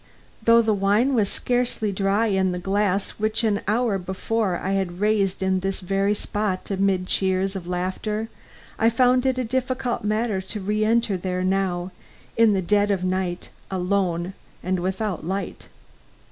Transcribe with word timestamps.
Though 0.41 0.63
the 0.63 0.73
wine 0.73 1.13
was 1.13 1.29
scarcely 1.29 1.91
dry 1.91 2.25
in 2.25 2.53
the 2.53 2.57
glass 2.57 3.11
which 3.19 3.43
an 3.43 3.61
hour 3.67 3.99
before 3.99 4.57
I 4.57 4.71
had 4.71 4.99
raised 4.99 5.43
in 5.43 5.59
this 5.59 5.79
very 5.79 6.15
spot 6.15 6.71
amid 6.71 7.05
cheers 7.05 7.55
and 7.55 7.67
laughter, 7.67 8.27
I 8.79 8.89
found 8.89 9.27
it 9.27 9.37
a 9.37 9.43
difficult 9.43 10.03
matter 10.03 10.41
to 10.41 10.59
reënter 10.59 11.21
there 11.21 11.43
now, 11.43 11.91
in 12.35 12.53
the 12.53 12.63
dead 12.63 12.89
of 12.89 13.03
night, 13.03 13.49
alone 13.69 14.33
and 14.63 14.79
without 14.79 15.23
light. 15.23 15.67